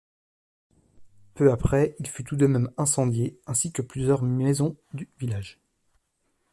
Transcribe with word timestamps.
Peu 1.35 1.51
après 1.51 1.95
il 1.99 2.07
fut 2.07 2.23
tout 2.23 2.35
de 2.35 2.47
même 2.47 2.71
incendié, 2.77 3.39
ainsi 3.45 3.71
que 3.71 3.83
plusieurs 3.83 4.23
maisons 4.23 4.75
du 4.95 5.07
village. 5.19 5.61